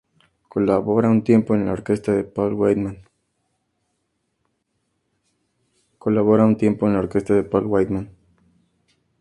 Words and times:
Colabora 0.49 1.11
un 1.11 1.23
tiempo 1.23 1.53
en 1.53 1.67
la 1.67 1.73
orquesta 1.73 2.11
de 2.11 2.23
Paul 2.23 2.53
Whiteman. 2.55 2.97